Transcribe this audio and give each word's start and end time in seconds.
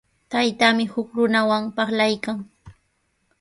Taytaami 0.31 0.85
huk 0.93 1.07
runawan 1.17 1.63
parlaykan. 1.75 2.37